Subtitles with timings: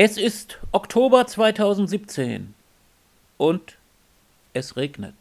[0.00, 2.54] Es ist Oktober 2017
[3.36, 3.78] und
[4.52, 5.16] es regnet.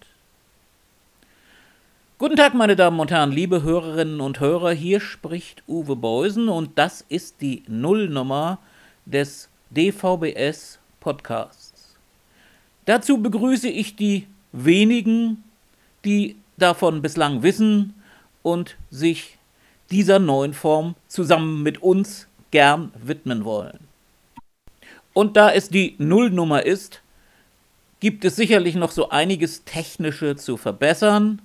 [2.19, 6.77] Guten Tag, meine Damen und Herren, liebe Hörerinnen und Hörer, hier spricht Uwe Beusen und
[6.77, 8.59] das ist die Nullnummer
[9.07, 11.97] des DVBS Podcasts.
[12.85, 15.43] Dazu begrüße ich die wenigen,
[16.05, 17.95] die davon bislang wissen
[18.43, 19.39] und sich
[19.89, 23.87] dieser neuen Form zusammen mit uns gern widmen wollen.
[25.17, 27.01] Und da es die Nullnummer ist,
[27.99, 31.41] gibt es sicherlich noch so einiges Technische zu verbessern.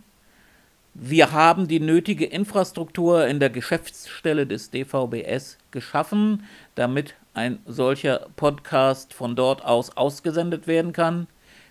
[0.92, 9.14] Wir haben die nötige Infrastruktur in der Geschäftsstelle des DVBS geschaffen, damit ein solcher Podcast
[9.14, 11.26] von dort aus ausgesendet werden kann.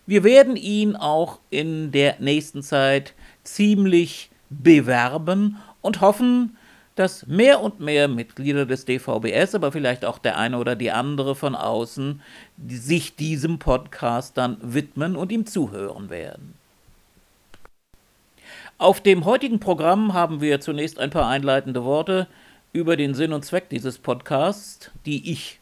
[0.08, 3.13] Wir werden ihn auch in der nächsten Zeit
[3.44, 6.58] ziemlich bewerben und hoffen,
[6.95, 11.36] dass mehr und mehr Mitglieder des DVBS, aber vielleicht auch der eine oder die andere
[11.36, 12.22] von außen,
[12.67, 16.53] sich diesem Podcast dann widmen und ihm zuhören werden.
[18.78, 22.28] Auf dem heutigen Programm haben wir zunächst ein paar einleitende Worte
[22.73, 25.59] über den Sinn und Zweck dieses Podcasts, die ich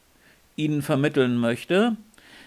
[0.55, 1.97] Ihnen vermitteln möchte.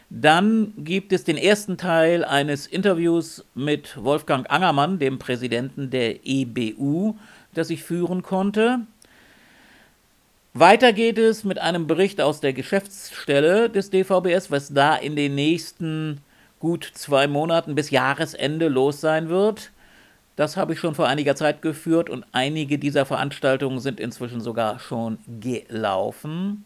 [0.09, 7.17] Dann gibt es den ersten Teil eines Interviews mit Wolfgang Angermann, dem Präsidenten der EBU,
[7.55, 8.81] das ich führen konnte.
[10.55, 15.35] Weiter geht es mit einem Bericht aus der Geschäftsstelle des DVBS, was da in den
[15.35, 16.21] nächsten
[16.61, 19.71] gut zwei Monaten bis Jahresende los sein wird.
[20.37, 24.79] Das habe ich schon vor einiger Zeit geführt und einige dieser Veranstaltungen sind inzwischen sogar
[24.79, 26.65] schon gelaufen.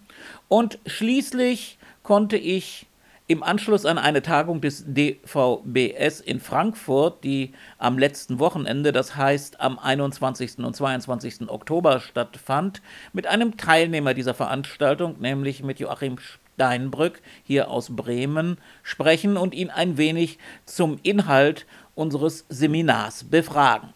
[0.48, 2.86] Und schließlich konnte ich
[3.28, 9.60] im Anschluss an eine Tagung des DVBS in Frankfurt, die am letzten Wochenende, das heißt
[9.60, 10.58] am 21.
[10.58, 11.48] und 22.
[11.48, 16.18] Oktober stattfand, mit einem Teilnehmer dieser Veranstaltung, nämlich mit Joachim
[16.54, 23.88] Steinbrück hier aus Bremen, sprechen und ihn ein wenig zum Inhalt unseres Seminars befragen.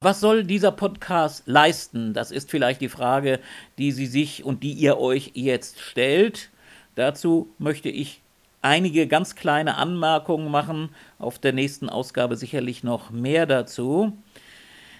[0.00, 2.14] Was soll dieser Podcast leisten?
[2.14, 3.40] Das ist vielleicht die Frage,
[3.78, 6.50] die Sie sich und die ihr euch jetzt stellt.
[6.94, 8.22] Dazu möchte ich
[8.62, 10.90] einige ganz kleine Anmerkungen machen.
[11.18, 14.12] Auf der nächsten Ausgabe sicherlich noch mehr dazu.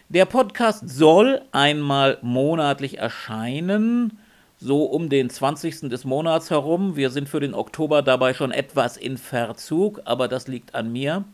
[0.09, 4.19] Der Podcast soll einmal monatlich erscheinen,
[4.59, 5.89] so um den 20.
[5.89, 6.97] des Monats herum.
[6.97, 11.25] Wir sind für den Oktober dabei schon etwas in Verzug, aber das liegt an mir.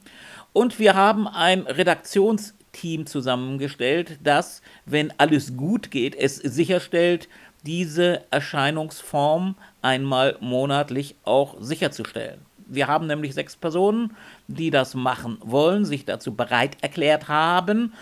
[0.52, 7.28] Und wir haben ein Redaktionsteam zusammengestellt, das, wenn alles gut geht, es sicherstellt,
[7.66, 12.40] diese Erscheinungsform einmal monatlich auch sicherzustellen.
[12.68, 14.16] Wir haben nämlich sechs Personen,
[14.48, 17.92] die das machen wollen, sich dazu bereit erklärt haben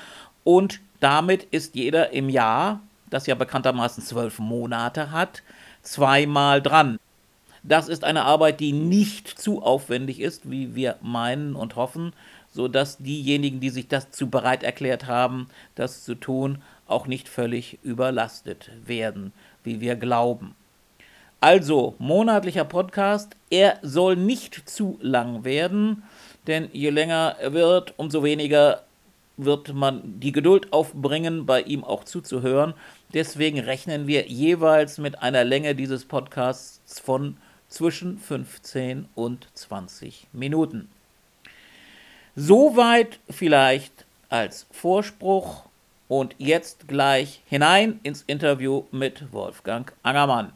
[0.42, 2.80] und damit ist jeder im Jahr,
[3.10, 5.42] das ja bekanntermaßen zwölf Monate hat,
[5.82, 6.98] zweimal dran.
[7.62, 12.12] Das ist eine Arbeit, die nicht zu aufwendig ist, wie wir meinen und hoffen,
[12.50, 18.70] sodass diejenigen, die sich dazu bereit erklärt haben, das zu tun, auch nicht völlig überlastet
[18.84, 19.32] werden
[19.64, 20.54] wie wir glauben.
[21.40, 26.04] Also, monatlicher Podcast, er soll nicht zu lang werden,
[26.46, 28.82] denn je länger er wird, umso weniger
[29.36, 32.74] wird man die Geduld aufbringen, bei ihm auch zuzuhören.
[33.12, 37.36] Deswegen rechnen wir jeweils mit einer Länge dieses Podcasts von
[37.68, 40.88] zwischen 15 und 20 Minuten.
[42.36, 45.64] Soweit vielleicht als Vorspruch
[46.20, 50.50] und jetzt gleich hinein ins Interview mit Wolfgang Angermann.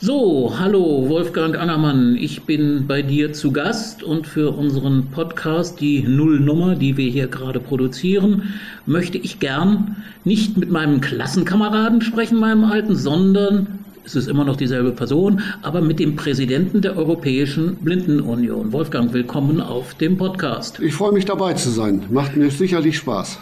[0.00, 6.02] So, hallo Wolfgang Angermann, ich bin bei dir zu Gast und für unseren Podcast, die
[6.02, 8.54] Nullnummer, die wir hier gerade produzieren,
[8.86, 13.66] möchte ich gern nicht mit meinem Klassenkameraden sprechen, meinem alten, sondern
[14.06, 18.72] es ist immer noch dieselbe Person, aber mit dem Präsidenten der Europäischen Blindenunion.
[18.72, 20.80] Wolfgang, willkommen auf dem Podcast.
[20.80, 22.04] Ich freue mich dabei zu sein.
[22.08, 23.40] Macht mir sicherlich Spaß.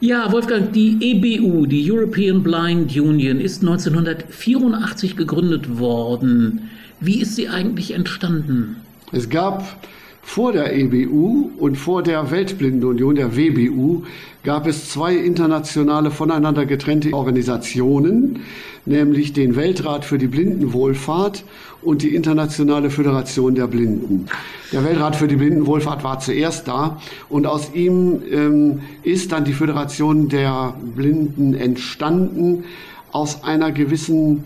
[0.00, 6.70] Ja, Wolfgang, die EBU, die European Blind Union, ist 1984 gegründet worden.
[7.00, 8.76] Wie ist sie eigentlich entstanden?
[9.12, 9.78] Es gab
[10.22, 14.02] vor der EBU und vor der Weltblindenunion, der WBU,
[14.42, 18.40] gab es zwei internationale voneinander getrennte Organisationen,
[18.84, 21.44] nämlich den Weltrat für die Blindenwohlfahrt
[21.84, 24.26] und die Internationale Föderation der Blinden.
[24.72, 29.52] Der Weltrat für die Blindenwohlfahrt war zuerst da und aus ihm ähm, ist dann die
[29.52, 32.64] Föderation der Blinden entstanden,
[33.12, 34.44] aus einer gewissen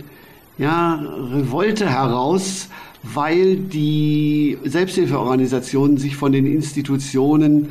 [0.58, 1.00] ja,
[1.32, 2.68] Revolte heraus,
[3.02, 7.70] weil die Selbsthilfeorganisationen sich von den Institutionen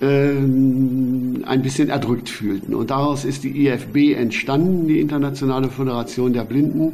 [0.00, 2.74] ähm, ein bisschen erdrückt fühlten.
[2.74, 6.92] Und daraus ist die IFB entstanden, die Internationale Föderation der Blinden.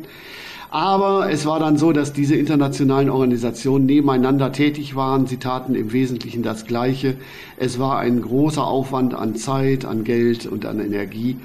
[0.71, 5.27] Aber es war dann so, dass diese internationalen Organisationen nebeneinander tätig waren.
[5.27, 7.17] Sie taten im Wesentlichen das Gleiche.
[7.57, 11.37] Es war ein großer Aufwand an Zeit, an Geld und an Energie.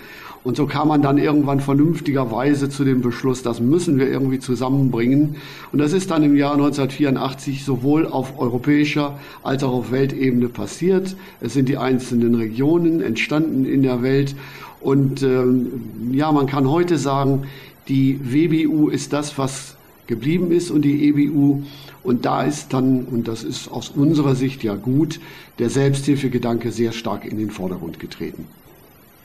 [0.43, 5.35] Und so kam man dann irgendwann vernünftigerweise zu dem Beschluss, das müssen wir irgendwie zusammenbringen.
[5.71, 11.15] Und das ist dann im Jahr 1984 sowohl auf europäischer als auch auf Weltebene passiert.
[11.41, 14.35] Es sind die einzelnen Regionen entstanden in der Welt.
[14.79, 17.43] Und ähm, ja, man kann heute sagen,
[17.91, 19.75] die WBU ist das, was
[20.07, 21.61] geblieben ist und die EBU.
[22.03, 25.19] Und da ist dann, und das ist aus unserer Sicht ja gut,
[25.59, 28.47] der Selbsthilfegedanke sehr stark in den Vordergrund getreten.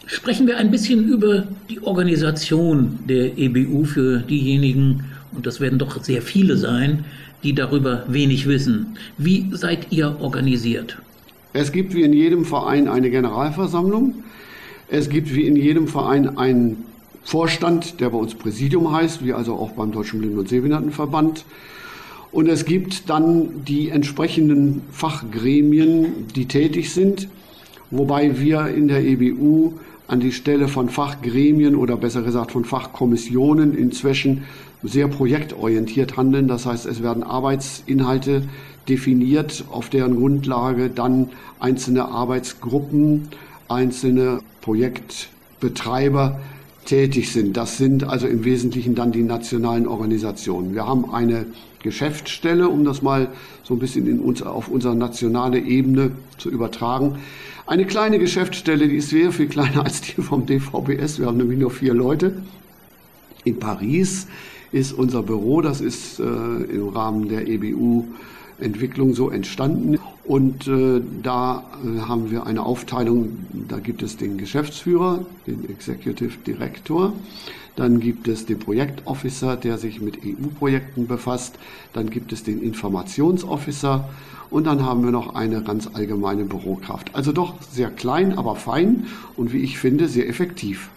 [0.07, 6.03] Sprechen wir ein bisschen über die Organisation der EBU für diejenigen, und das werden doch
[6.03, 7.05] sehr viele sein,
[7.45, 8.97] die darüber wenig wissen.
[9.17, 10.99] Wie seid ihr organisiert?
[11.53, 14.15] Es gibt wie in jedem Verein eine Generalversammlung.
[14.89, 16.85] Es gibt wie in jedem Verein einen
[17.27, 21.45] Vorstand, der bei uns Präsidium heißt, wie also auch beim Deutschen Blinden- und Sehbehindertenverband.
[22.31, 27.29] Und es gibt dann die entsprechenden Fachgremien, die tätig sind,
[27.91, 29.73] wobei wir in der EBU
[30.07, 34.45] an die Stelle von Fachgremien oder besser gesagt von Fachkommissionen inzwischen
[34.85, 36.47] sehr projektorientiert handeln.
[36.47, 38.45] Das heißt, es werden Arbeitsinhalte
[38.89, 43.31] definiert, auf deren Grundlage dann einzelne Arbeitsgruppen,
[43.67, 46.39] einzelne Projektbetreiber
[46.87, 47.57] tätig sind.
[47.57, 50.75] Das sind also im Wesentlichen dann die nationalen Organisationen.
[50.75, 51.47] Wir haben eine
[51.83, 53.29] Geschäftsstelle, um das mal
[53.63, 57.19] so ein bisschen in uns, auf unsere nationale Ebene zu übertragen.
[57.67, 61.19] Eine kleine Geschäftsstelle, die ist sehr viel kleiner als die vom DVBS.
[61.19, 62.33] Wir haben nämlich nur vier Leute.
[63.45, 64.27] In Paris
[64.73, 68.05] ist unser Büro, das ist äh, im Rahmen der EBU
[68.61, 69.99] Entwicklung so entstanden.
[70.25, 73.39] Und äh, da äh, haben wir eine Aufteilung,
[73.69, 77.13] da gibt es den Geschäftsführer, den Executive Director,
[77.77, 81.57] dann gibt es den Projektofficer, der sich mit EU-Projekten befasst,
[81.93, 84.09] dann gibt es den Informationsofficer
[84.51, 87.15] und dann haben wir noch eine ganz allgemeine Bürokraft.
[87.15, 89.05] Also doch sehr klein, aber fein
[89.37, 90.89] und wie ich finde, sehr effektiv.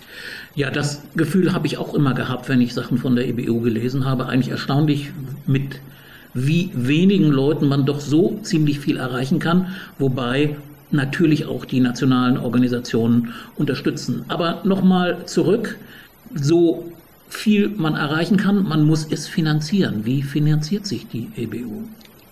[0.55, 4.05] Ja, das Gefühl habe ich auch immer gehabt, wenn ich Sachen von der EBU gelesen
[4.05, 4.25] habe.
[4.25, 5.11] Eigentlich erstaunlich
[5.45, 5.79] mit
[6.33, 9.67] wie wenigen Leuten man doch so ziemlich viel erreichen kann,
[9.97, 10.55] wobei
[10.91, 14.25] natürlich auch die nationalen Organisationen unterstützen.
[14.27, 15.77] Aber nochmal zurück,
[16.33, 16.91] so
[17.27, 20.05] viel man erreichen kann, man muss es finanzieren.
[20.05, 21.83] Wie finanziert sich die EBU?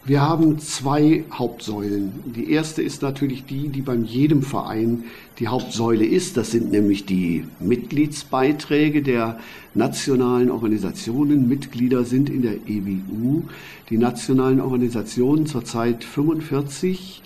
[0.07, 2.13] Wir haben zwei Hauptsäulen.
[2.33, 5.03] Die erste ist natürlich die, die beim jedem Verein
[5.37, 6.37] die Hauptsäule ist.
[6.37, 9.37] Das sind nämlich die Mitgliedsbeiträge der
[9.73, 11.49] nationalen Organisationen.
[11.49, 13.43] Mitglieder sind in der EBU
[13.89, 17.21] die nationalen Organisationen zurzeit 45.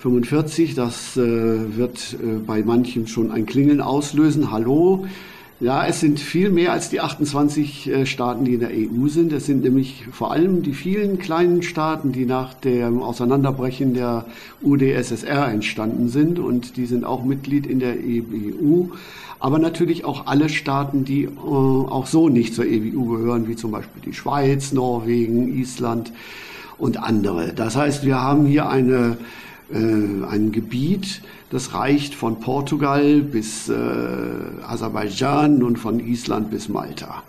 [0.00, 1.20] 45, das äh,
[1.76, 4.50] wird äh, bei manchen schon ein Klingeln auslösen.
[4.50, 5.06] Hallo,
[5.60, 9.30] ja, es sind viel mehr als die 28 äh, Staaten, die in der EU sind.
[9.32, 14.24] Es sind nämlich vor allem die vielen kleinen Staaten, die nach dem Auseinanderbrechen der
[14.62, 18.84] UdSSR entstanden sind und die sind auch Mitglied in der EU.
[19.38, 23.70] Aber natürlich auch alle Staaten, die äh, auch so nicht zur EU gehören, wie zum
[23.70, 26.10] Beispiel die Schweiz, Norwegen, Island
[26.78, 27.52] und andere.
[27.52, 29.18] Das heißt, wir haben hier eine,
[29.70, 33.74] äh, ein Gebiet, das reicht von Portugal bis äh,
[34.66, 37.22] Aserbaidschan und von Island bis Malta.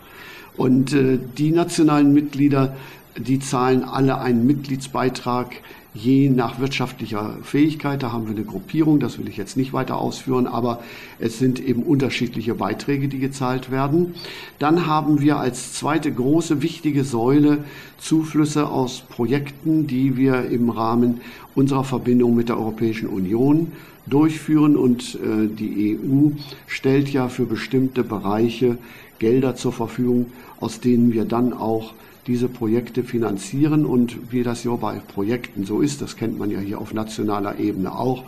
[0.55, 2.75] Und äh, die nationalen Mitglieder,
[3.17, 5.55] die zahlen alle einen Mitgliedsbeitrag
[5.93, 8.01] je nach wirtschaftlicher Fähigkeit.
[8.01, 10.81] Da haben wir eine Gruppierung, das will ich jetzt nicht weiter ausführen, aber
[11.19, 14.15] es sind eben unterschiedliche Beiträge, die gezahlt werden.
[14.57, 17.65] Dann haben wir als zweite große wichtige Säule
[17.97, 21.21] Zuflüsse aus Projekten, die wir im Rahmen
[21.55, 23.73] unserer Verbindung mit der Europäischen Union
[24.07, 26.31] durchführen und äh, die EU
[26.67, 28.77] stellt ja für bestimmte Bereiche
[29.19, 30.27] Gelder zur Verfügung,
[30.59, 31.93] aus denen wir dann auch
[32.27, 36.59] diese Projekte finanzieren und wie das ja bei Projekten so ist, das kennt man ja
[36.59, 38.23] hier auf nationaler Ebene auch,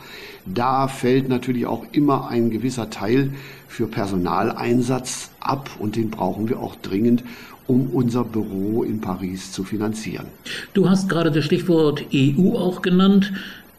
[0.46, 3.32] da fällt natürlich auch immer ein gewisser Teil
[3.68, 7.24] für Personaleinsatz ab und den brauchen wir auch dringend,
[7.68, 10.26] um unser Büro in Paris zu finanzieren.
[10.74, 13.32] Du hast gerade das Stichwort EU auch genannt.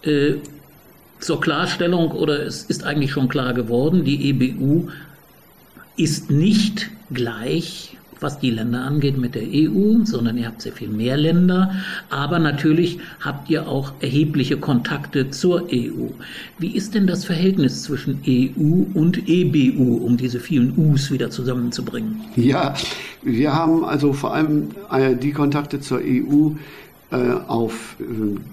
[0.03, 0.37] Äh,
[1.25, 4.89] zur Klarstellung, oder es ist eigentlich schon klar geworden, die EBU
[5.97, 10.89] ist nicht gleich, was die Länder angeht, mit der EU, sondern ihr habt sehr viel
[10.89, 11.73] mehr Länder.
[12.11, 16.09] Aber natürlich habt ihr auch erhebliche Kontakte zur EU.
[16.59, 22.21] Wie ist denn das Verhältnis zwischen EU und EBU, um diese vielen Us wieder zusammenzubringen?
[22.37, 22.75] Ja,
[23.23, 26.51] wir haben also vor allem äh, die Kontakte zur EU
[27.49, 28.05] auf äh,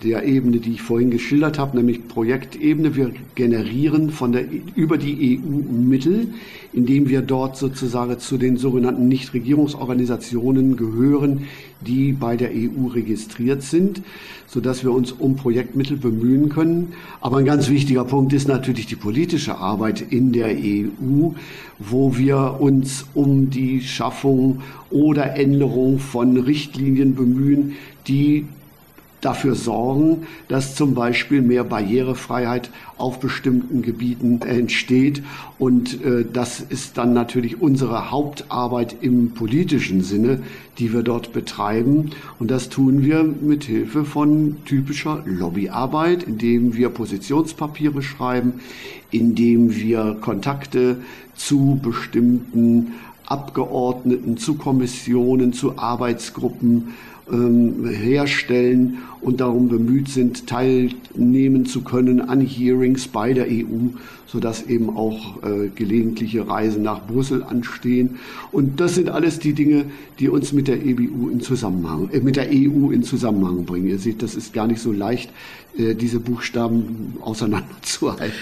[0.03, 2.95] der Ebene, die ich vorhin geschildert habe, nämlich Projektebene.
[2.95, 6.29] Wir generieren von der, über die EU Mittel,
[6.73, 11.47] indem wir dort sozusagen zu den sogenannten Nichtregierungsorganisationen gehören,
[11.81, 14.01] die bei der EU registriert sind,
[14.47, 16.93] sodass wir uns um Projektmittel bemühen können.
[17.19, 21.31] Aber ein ganz wichtiger Punkt ist natürlich die politische Arbeit in der EU,
[21.79, 27.75] wo wir uns um die Schaffung oder Änderung von Richtlinien bemühen,
[28.07, 28.47] die
[29.21, 35.23] dafür sorgen, dass zum Beispiel mehr Barrierefreiheit auf bestimmten Gebieten entsteht.
[35.59, 40.41] Und äh, das ist dann natürlich unsere Hauptarbeit im politischen Sinne,
[40.79, 42.11] die wir dort betreiben.
[42.39, 48.53] Und das tun wir mit Hilfe von typischer Lobbyarbeit, indem wir Positionspapiere schreiben,
[49.11, 50.97] indem wir Kontakte
[51.35, 52.93] zu bestimmten
[53.25, 56.95] Abgeordneten, zu Kommissionen, zu Arbeitsgruppen
[57.31, 63.89] ähm, herstellen und darum bemüht sind, teilnehmen zu können an Hearings bei der EU,
[64.25, 68.17] sodass eben auch äh, gelegentliche Reisen nach Brüssel anstehen.
[68.51, 69.85] Und das sind alles die Dinge,
[70.19, 73.87] die uns mit der EBU in Zusammenhang, äh, mit der EU in Zusammenhang bringen.
[73.87, 75.31] Ihr seht, das ist gar nicht so leicht,
[75.77, 78.33] äh, diese Buchstaben auseinanderzuhalten.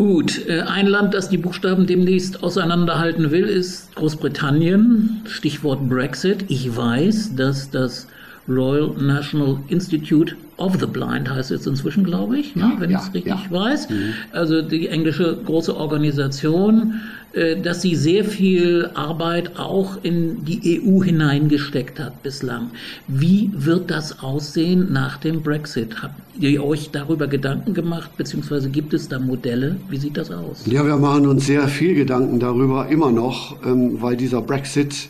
[0.00, 5.20] Gut, äh, ein Land, das die Buchstaben demnächst auseinanderhalten will, ist Großbritannien.
[5.26, 6.46] Stichwort Brexit.
[6.48, 8.06] Ich weiß, dass das
[8.48, 13.08] Royal National Institute of the Blind heißt jetzt inzwischen, glaube ich, ne, wenn ja, ich
[13.08, 13.50] es richtig ja.
[13.50, 13.88] weiß.
[13.88, 14.14] Mhm.
[14.32, 17.00] Also die englische große Organisation,
[17.32, 22.70] äh, dass sie sehr viel Arbeit auch in die EU hineingesteckt hat bislang.
[23.08, 26.02] Wie wird das aussehen nach dem Brexit?
[26.02, 29.76] Habt ihr euch darüber Gedanken gemacht, beziehungsweise gibt es da Modelle?
[29.88, 30.64] Wie sieht das aus?
[30.66, 35.08] Ja, wir machen uns sehr viel Gedanken darüber, immer noch, ähm, weil dieser Brexit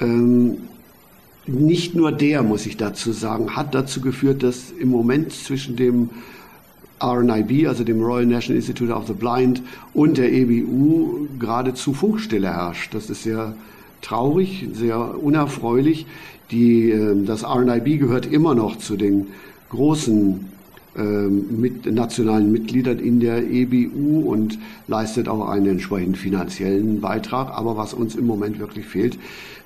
[0.00, 0.58] ähm,
[1.46, 6.10] nicht nur der, muss ich dazu sagen, hat dazu geführt, dass im Moment zwischen dem
[7.02, 12.94] RNIB, also dem Royal National Institute of the Blind, und der EBU geradezu Funkstille herrscht.
[12.94, 13.54] Das ist sehr
[14.02, 16.06] traurig, sehr unerfreulich.
[16.50, 19.28] Die, ähm, das RNIB gehört immer noch zu den
[19.70, 20.48] großen
[20.94, 24.58] mit nationalen Mitgliedern in der EBU und
[24.88, 27.50] leistet auch einen entsprechenden finanziellen Beitrag.
[27.56, 29.18] Aber was uns im Moment wirklich fehlt,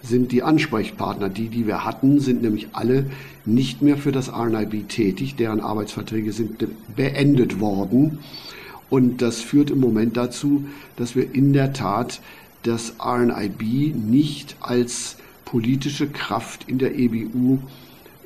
[0.02, 1.28] sind die Ansprechpartner.
[1.28, 3.06] Die, die wir hatten, sind nämlich alle
[3.44, 5.34] nicht mehr für das RNIB tätig.
[5.36, 6.64] Deren Arbeitsverträge sind
[6.94, 8.18] beendet worden.
[8.88, 10.64] Und das führt im Moment dazu,
[10.96, 12.20] dass wir in der Tat
[12.62, 17.58] das RNIB nicht als politische Kraft in der EBU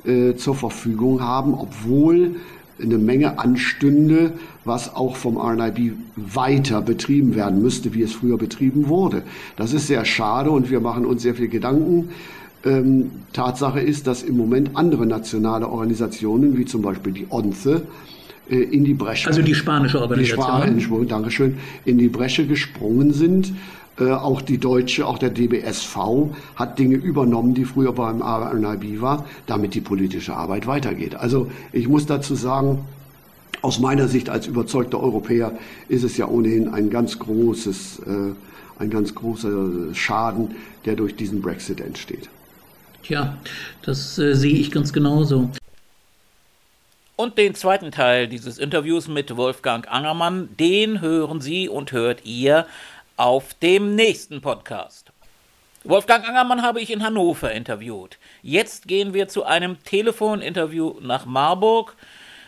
[0.05, 2.35] äh, zur Verfügung haben, obwohl
[2.81, 4.33] eine Menge anstünde,
[4.65, 9.23] was auch vom RNIB weiter betrieben werden müsste, wie es früher betrieben wurde.
[9.55, 12.09] Das ist sehr schade und wir machen uns sehr viel Gedanken.
[12.63, 17.81] Ähm, Tatsache ist, dass im Moment andere nationale Organisationen, wie zum Beispiel die ONCE,
[18.49, 19.27] äh, in die Bresche.
[19.27, 20.75] Also die spanische Organisation.
[20.75, 23.53] Die Span Dankeschön, in die Bresche gesprungen sind
[23.99, 25.97] äh, auch die Deutsche, auch der DBSV
[26.55, 31.15] hat Dinge übernommen, die früher beim RNIB war, damit die politische Arbeit weitergeht.
[31.15, 32.85] Also ich muss dazu sagen,
[33.61, 35.51] aus meiner Sicht als überzeugter Europäer
[35.87, 38.33] ist es ja ohnehin ein ganz großes, äh,
[38.79, 40.55] ein ganz großer Schaden,
[40.85, 42.29] der durch diesen Brexit entsteht.
[43.03, 43.37] Tja,
[43.83, 45.49] das äh, sehe ich ganz genauso.
[47.15, 52.65] Und den zweiten Teil dieses Interviews mit Wolfgang Angermann, den hören Sie und hört ihr
[53.21, 55.11] auf dem nächsten Podcast.
[55.83, 58.17] Wolfgang Angermann habe ich in Hannover interviewt.
[58.41, 61.95] Jetzt gehen wir zu einem Telefoninterview nach Marburg.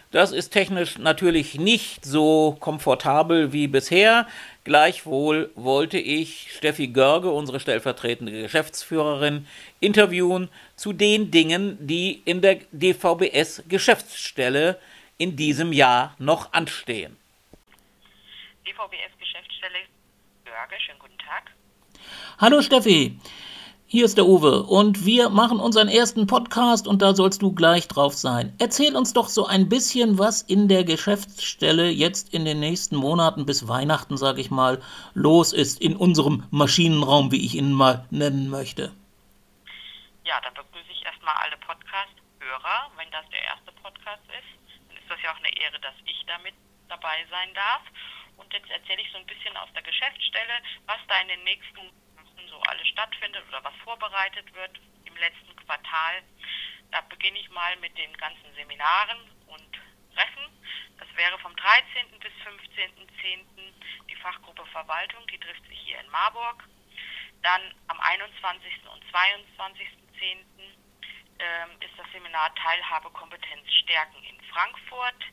[0.09, 4.27] Das ist technisch natürlich nicht so komfortabel wie bisher.
[4.63, 9.45] Gleichwohl wollte ich Steffi Görge, unsere stellvertretende Geschäftsführerin,
[9.79, 14.79] interviewen zu den Dingen, die in der DVBS Geschäftsstelle
[15.19, 17.15] in diesem Jahr noch anstehen.
[18.65, 19.13] DVBS
[20.53, 20.79] Berge.
[20.79, 21.51] Schönen guten Tag.
[22.37, 23.17] Hallo Steffi,
[23.87, 27.87] hier ist der Uwe und wir machen unseren ersten Podcast und da sollst du gleich
[27.87, 28.53] drauf sein.
[28.59, 33.47] Erzähl uns doch so ein bisschen, was in der Geschäftsstelle jetzt in den nächsten Monaten
[33.47, 34.79] bis Weihnachten, sage ich mal,
[35.15, 38.93] los ist in unserem Maschinenraum, wie ich ihn mal nennen möchte.
[40.23, 42.91] Ja, dann begrüße ich erstmal alle Podcast-Hörer.
[42.95, 44.53] Wenn das der erste Podcast ist,
[44.87, 46.53] dann ist das ja auch eine Ehre, dass ich damit
[46.89, 47.81] dabei sein darf.
[48.53, 52.47] Jetzt erzähle ich so ein bisschen aus der Geschäftsstelle, was da in den nächsten Wochen
[52.47, 56.21] so alles stattfindet oder was vorbereitet wird im letzten Quartal.
[56.91, 59.17] Da beginne ich mal mit den ganzen Seminaren
[59.47, 59.73] und
[60.13, 60.45] Treffen.
[60.99, 62.19] Das wäre vom 13.
[62.19, 63.41] bis 15.10.
[64.07, 66.63] die Fachgruppe Verwaltung, die trifft sich hier in Marburg.
[67.41, 68.71] Dann am 21.
[68.93, 70.37] und 22.10.
[71.39, 75.25] ähm, ist das Seminar Teilhabekompetenz stärken in Frankfurt.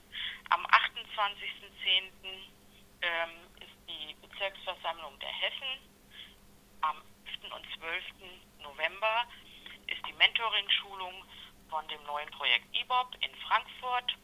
[0.48, 2.59] Am 28.10.
[3.02, 3.30] Ähm,
[3.60, 5.90] ist die Bezirksversammlung der Hessen.
[6.82, 6.96] Am
[7.42, 7.52] 11.
[7.54, 8.04] und 12.
[8.58, 9.26] November
[9.86, 11.24] ist die Mentoring-Schulung
[11.70, 14.16] von dem neuen Projekt IBOB in Frankfurt.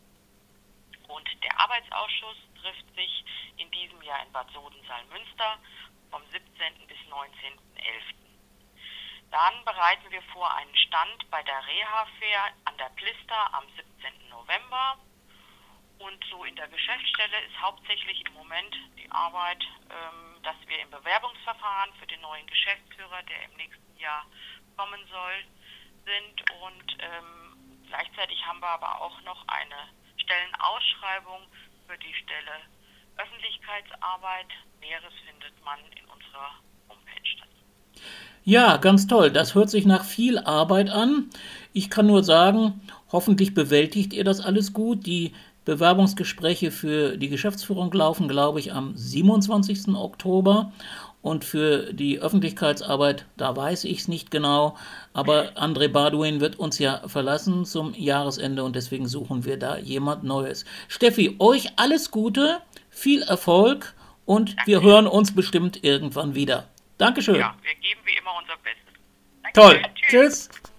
[1.09, 3.25] Und der Arbeitsausschuss trifft sich
[3.57, 5.59] in diesem Jahr in Bad Sodensaal-Münster
[6.11, 6.87] vom 17.
[6.87, 8.15] bis 19.11.
[9.31, 14.29] Dann bereiten wir vor einen Stand bei der Reha-Fair an der Plister am 17.
[14.29, 14.99] November.
[15.99, 20.91] Und so in der Geschäftsstelle ist hauptsächlich im Moment die Arbeit, ähm, dass wir im
[20.91, 24.27] Bewerbungsverfahren für den neuen Geschäftsführer, der im nächsten Jahr
[24.77, 25.45] kommen soll,
[26.05, 26.37] sind.
[26.63, 31.43] Und ähm, gleichzeitig haben wir aber auch noch eine Stellenausschreibung
[31.87, 32.61] für die Stelle
[33.17, 34.53] Öffentlichkeitsarbeit.
[34.81, 36.53] Näheres findet man in unserer
[36.89, 38.03] Homepage dazu.
[38.45, 39.31] Ja, ganz toll.
[39.31, 41.31] Das hört sich nach viel Arbeit an.
[41.73, 45.07] Ich kann nur sagen, hoffentlich bewältigt ihr das alles gut.
[45.07, 45.35] Die
[45.67, 49.89] Bewerbungsgespräche für die Geschäftsführung laufen, glaube ich, am 27.
[49.95, 50.73] Oktober.
[51.23, 54.77] Und für die Öffentlichkeitsarbeit, da weiß ich es nicht genau.
[55.13, 60.23] Aber André Baduin wird uns ja verlassen zum Jahresende und deswegen suchen wir da jemand
[60.23, 60.65] Neues.
[60.87, 63.95] Steffi, euch alles Gute, viel Erfolg
[64.25, 64.71] und Danke.
[64.71, 66.69] wir hören uns bestimmt irgendwann wieder.
[66.97, 67.35] Dankeschön.
[67.35, 68.95] Ja, wir geben wie immer unser Bestes.
[69.43, 69.83] Danke Toll.
[69.97, 70.49] Tschüss.
[70.49, 70.73] Tschüss.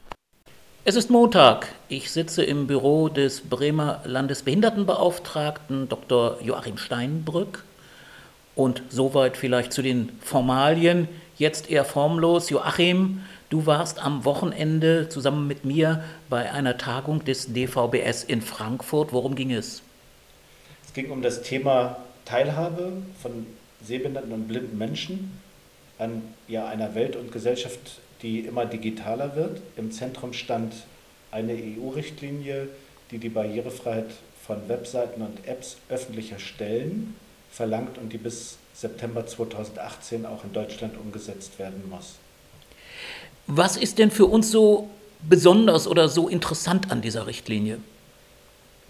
[0.89, 1.67] Es ist Montag.
[1.89, 6.37] Ich sitze im Büro des Bremer Landesbehindertenbeauftragten Dr.
[6.41, 7.65] Joachim Steinbrück.
[8.55, 11.09] Und soweit vielleicht zu den Formalien.
[11.37, 12.49] Jetzt eher formlos.
[12.49, 19.11] Joachim, du warst am Wochenende zusammen mit mir bei einer Tagung des DVBS in Frankfurt.
[19.11, 19.81] Worum ging es?
[20.85, 23.45] Es ging um das Thema Teilhabe von
[23.83, 25.37] sehbehinderten und blinden Menschen
[25.99, 29.61] an ja, einer Welt und Gesellschaft, die immer digitaler wird.
[29.75, 30.73] Im Zentrum stand
[31.31, 32.69] eine EU-Richtlinie,
[33.11, 34.11] die die Barrierefreiheit
[34.45, 37.15] von Webseiten und Apps öffentlicher Stellen
[37.51, 42.15] verlangt und die bis September 2018 auch in Deutschland umgesetzt werden muss.
[43.47, 44.89] Was ist denn für uns so
[45.27, 47.79] besonders oder so interessant an dieser Richtlinie?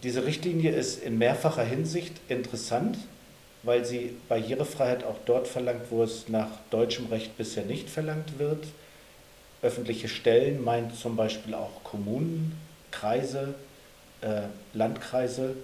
[0.03, 2.97] Diese Richtlinie ist in mehrfacher Hinsicht interessant
[3.67, 8.63] weil sie Barrierefreiheit auch dort verlangt, wo es nach deutschem Recht bisher nicht verlangt wird.
[9.61, 12.59] Öffentliche Stellen meint zum Beispiel auch Kommunen,
[12.91, 13.55] Kreise,
[14.21, 14.43] äh,
[14.73, 15.55] Landkreise.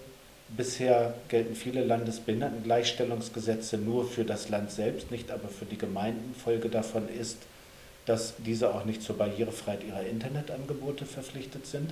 [0.50, 6.36] Bisher gelten viele Landesbehindertengleichstellungsgesetze nur für das Land selbst, nicht aber für die Gemeinden.
[6.36, 7.38] Folge davon ist,
[8.06, 11.92] dass diese auch nicht zur Barrierefreiheit ihrer Internetangebote verpflichtet sind.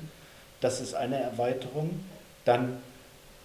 [0.60, 2.00] Das ist eine Erweiterung.
[2.46, 2.78] Dann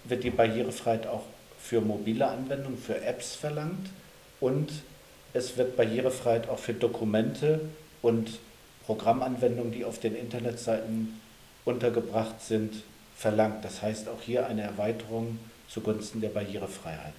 [0.03, 1.23] wird die Barrierefreiheit auch
[1.59, 3.89] für mobile Anwendungen, für Apps verlangt
[4.39, 4.71] und
[5.33, 7.61] es wird Barrierefreiheit auch für Dokumente
[8.01, 8.39] und
[8.87, 11.19] Programmanwendungen, die auf den Internetseiten
[11.65, 12.73] untergebracht sind,
[13.15, 13.63] verlangt.
[13.63, 15.37] Das heißt auch hier eine Erweiterung
[15.69, 17.13] zugunsten der Barrierefreiheit.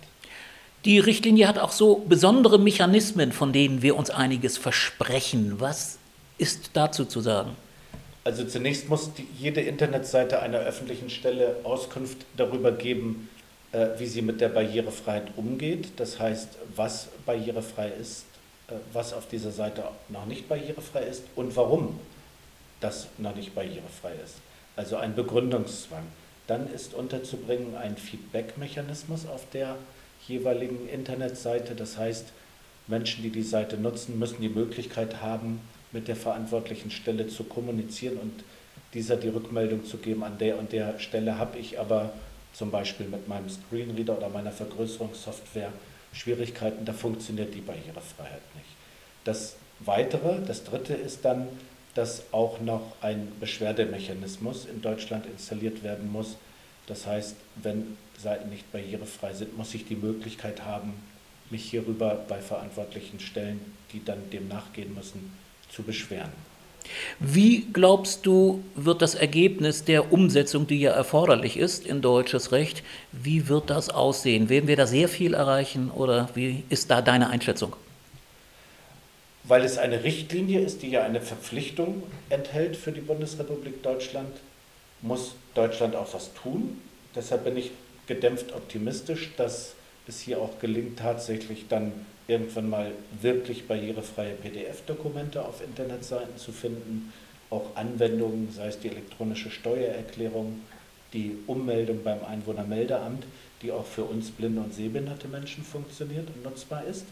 [0.85, 5.61] Die Richtlinie hat auch so besondere Mechanismen, von denen wir uns einiges versprechen.
[5.61, 5.99] Was
[6.39, 7.51] ist dazu zu sagen?
[8.25, 13.29] Also zunächst muss die, jede Internetseite einer öffentlichen Stelle Auskunft darüber geben,
[13.73, 15.93] äh, wie sie mit der Barrierefreiheit umgeht.
[15.97, 18.25] Das heißt, was barrierefrei ist,
[18.93, 21.99] was auf dieser Seite noch nicht barrierefrei ist und warum
[22.81, 24.37] das noch nicht barrierefrei ist.
[24.77, 26.05] Also ein Begründungszwang.
[26.47, 29.77] Dann ist unterzubringen ein Feedback-Mechanismus auf der
[30.27, 31.75] jeweiligen Internetseite.
[31.75, 32.27] Das heißt,
[32.87, 35.61] Menschen, die die Seite nutzen, müssen die Möglichkeit haben,
[35.93, 38.45] mit der verantwortlichen Stelle zu kommunizieren und
[38.95, 42.13] dieser die Rückmeldung zu geben, an der und der Stelle habe ich aber
[42.53, 45.73] zum Beispiel mit meinem Screenreader oder meiner Vergrößerungssoftware
[46.13, 48.69] Schwierigkeiten, da funktioniert die Barrierefreiheit nicht.
[49.25, 51.49] Das Weitere, das Dritte ist dann,
[51.95, 56.37] dass auch noch ein Beschwerdemechanismus in Deutschland installiert werden muss.
[56.87, 60.95] Das heißt, wenn Seiten nicht barrierefrei sind, muss ich die Möglichkeit haben,
[61.51, 63.61] mich hierüber bei verantwortlichen Stellen,
[63.93, 65.33] die dann dem nachgehen müssen,
[65.71, 66.33] zu beschweren.
[67.21, 72.83] Wie glaubst du, wird das Ergebnis der Umsetzung, die ja erforderlich ist in deutsches Recht,
[73.13, 74.49] wie wird das aussehen?
[74.49, 77.75] Werden wir da sehr viel erreichen oder wie ist da deine Einschätzung?
[79.45, 84.37] Weil es eine Richtlinie ist, die ja eine Verpflichtung enthält für die Bundesrepublik Deutschland,
[85.01, 86.81] muss Deutschland auch was tun.
[87.15, 87.71] Deshalb bin ich
[88.07, 89.75] gedämpft optimistisch, dass
[90.07, 91.93] es hier auch gelingt, tatsächlich dann
[92.29, 97.13] irgendwann mal wirklich barrierefreie PDF-Dokumente auf Internetseiten zu finden,
[97.51, 100.61] auch Anwendungen, sei es die elektronische Steuererklärung,
[101.15, 103.25] die Ummeldung beim Einwohnermeldeamt,
[103.63, 107.07] die auch für uns blinde und sehbehinderte Menschen funktioniert und nutzbar ist.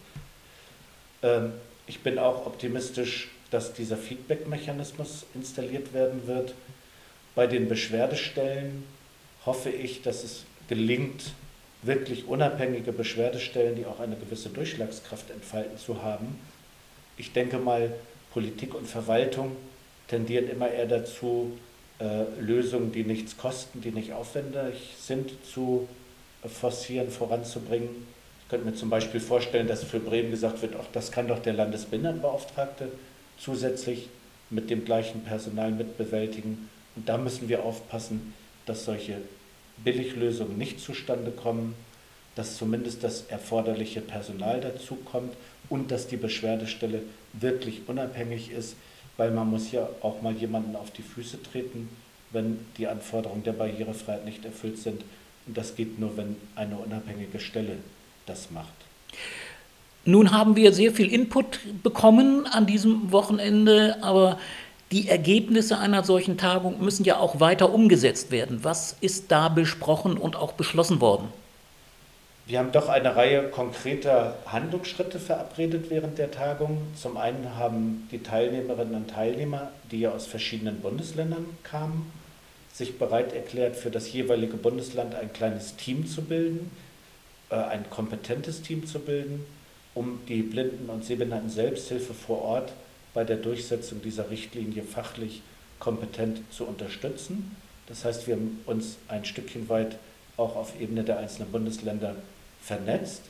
[1.23, 1.53] Ähm,
[1.87, 6.55] ich bin auch optimistisch, dass dieser Feedback-Mechanismus installiert werden wird.
[7.35, 8.85] Bei den Beschwerdestellen
[9.47, 11.33] hoffe ich, dass es gelingt,
[11.87, 16.38] wirklich unabhängige Beschwerdestellen, die auch eine gewisse Durchschlagskraft entfalten, zu haben.
[17.16, 17.92] Ich denke mal,
[18.33, 19.57] Politik und Verwaltung
[20.09, 21.53] tendieren immer eher dazu,
[21.99, 25.88] äh, Lösungen, die nichts kosten, die nicht aufwendig sind, zu
[26.46, 27.88] forcieren, voranzubringen.
[28.42, 31.40] Ich könnte mir zum Beispiel vorstellen, dass für Bremen gesagt wird, auch das kann doch
[31.40, 32.88] der Landesbehindertenbeauftragte
[33.38, 34.09] zusätzlich
[34.51, 36.68] mit dem gleichen Personal mitbewältigen.
[36.94, 38.35] Und da müssen wir aufpassen,
[38.66, 39.16] dass solche
[39.85, 41.75] Billiglösungen nicht zustande kommen,
[42.35, 45.35] dass zumindest das erforderliche Personal dazu kommt
[45.69, 48.77] und dass die Beschwerdestelle wirklich unabhängig ist,
[49.17, 51.89] weil man muss ja auch mal jemanden auf die Füße treten,
[52.31, 55.03] wenn die Anforderungen der Barrierefreiheit nicht erfüllt sind.
[55.47, 57.79] Und das geht nur, wenn eine unabhängige Stelle
[58.27, 58.75] das macht.
[60.05, 64.39] Nun haben wir sehr viel Input bekommen an diesem Wochenende, aber
[64.92, 68.62] die Ergebnisse einer solchen Tagung müssen ja auch weiter umgesetzt werden.
[68.62, 71.29] Was ist da besprochen und auch beschlossen worden?
[72.46, 76.79] Wir haben doch eine Reihe konkreter Handlungsschritte verabredet während der Tagung.
[76.94, 82.12] Zum einen haben die Teilnehmerinnen und Teilnehmer, die ja aus verschiedenen Bundesländern kamen,
[82.72, 86.70] sich bereit erklärt, für das jeweilige Bundesland ein kleines Team zu bilden,
[87.51, 89.44] äh, ein kompetentes Team zu bilden,
[89.96, 92.72] um die Blinden- und Sehbehinderten Selbsthilfe vor Ort
[93.17, 95.41] bei der Durchsetzung dieser Richtlinie fachlich
[95.79, 97.57] kompetent zu unterstützen.
[97.87, 99.97] Das heißt, wir haben uns ein Stückchen weit
[100.37, 102.15] auch auf Ebene der einzelnen Bundesländer
[102.61, 103.23] vernetzt.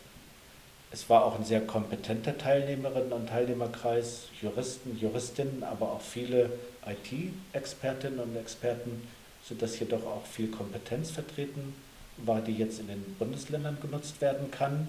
[0.91, 6.51] Es war auch ein sehr kompetenter Teilnehmerinnen- und Teilnehmerkreis, Juristen, Juristinnen, aber auch viele
[6.85, 9.07] IT-Expertinnen und Experten,
[9.45, 11.75] sodass hier doch auch viel Kompetenz vertreten
[12.17, 14.89] war, die jetzt in den Bundesländern genutzt werden kann.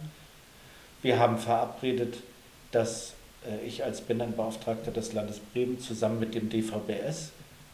[1.04, 2.16] Wir haben verabredet,
[2.72, 3.14] dass
[3.66, 7.32] ich als Binnenbeauftragter des Landes Bremen zusammen mit dem DVBS,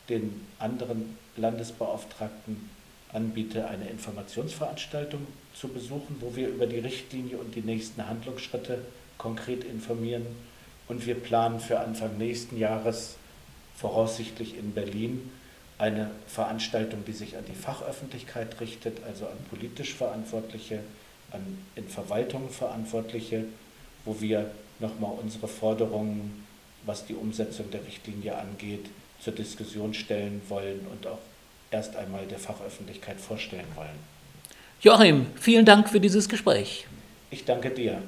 [0.09, 2.69] den anderen Landesbeauftragten,
[3.13, 8.79] anbiete, eine Informationsveranstaltung zu besuchen, wo wir über die Richtlinie und die nächsten Handlungsschritte
[9.17, 10.25] konkret informieren.
[10.87, 13.15] Und wir planen für Anfang nächsten Jahres,
[13.75, 15.31] voraussichtlich in Berlin,
[15.77, 20.79] eine Veranstaltung, die sich an die Fachöffentlichkeit richtet, also an politisch Verantwortliche,
[21.31, 23.45] an in Verwaltungen Verantwortliche,
[24.05, 26.45] wo wir nochmal unsere Forderungen,
[26.85, 28.85] was die Umsetzung der Richtlinie angeht,
[29.19, 31.19] zur Diskussion stellen wollen und auch
[31.71, 34.13] erst einmal der Fachöffentlichkeit vorstellen wollen.
[34.81, 36.87] Joachim, vielen Dank für dieses Gespräch.
[37.31, 38.01] Ich danke dir.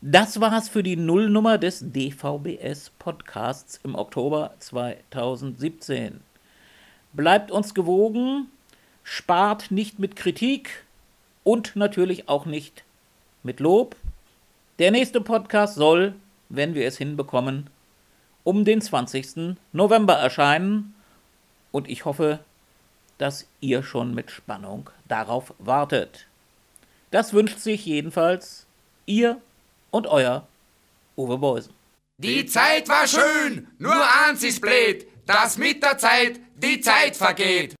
[0.00, 6.20] Das war es für die Nullnummer des DVBS Podcasts im Oktober 2017.
[7.12, 8.48] Bleibt uns gewogen,
[9.04, 10.84] spart nicht mit Kritik
[11.44, 12.84] und natürlich auch nicht
[13.42, 13.96] mit Lob.
[14.78, 16.14] Der nächste Podcast soll,
[16.48, 17.68] wenn wir es hinbekommen,
[18.42, 19.56] um den 20.
[19.72, 20.94] November erscheinen
[21.72, 22.40] und ich hoffe,
[23.18, 26.26] dass ihr schon mit Spannung darauf wartet.
[27.10, 28.66] Das wünscht sich jedenfalls
[29.04, 29.40] ihr
[29.90, 30.48] und euer
[31.18, 31.74] Uwe Beusen.
[32.16, 37.74] Die Zeit war schön, nur eins ist blöd, dass mit der Zeit die Zeit vergeht.